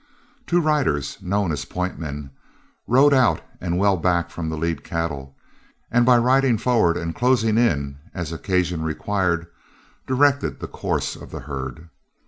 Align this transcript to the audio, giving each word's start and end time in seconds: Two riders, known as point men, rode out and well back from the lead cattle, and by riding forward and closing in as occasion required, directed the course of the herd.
Two 0.47 0.59
riders, 0.59 1.19
known 1.21 1.51
as 1.51 1.63
point 1.63 1.99
men, 1.99 2.31
rode 2.87 3.13
out 3.13 3.39
and 3.59 3.77
well 3.77 3.97
back 3.97 4.31
from 4.31 4.49
the 4.49 4.57
lead 4.57 4.83
cattle, 4.83 5.35
and 5.91 6.07
by 6.07 6.17
riding 6.17 6.57
forward 6.57 6.97
and 6.97 7.13
closing 7.13 7.55
in 7.55 7.99
as 8.11 8.31
occasion 8.31 8.81
required, 8.81 9.45
directed 10.07 10.59
the 10.59 10.67
course 10.67 11.15
of 11.15 11.29
the 11.29 11.41
herd. 11.41 11.87